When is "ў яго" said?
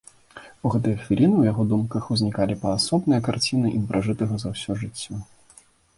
1.39-1.63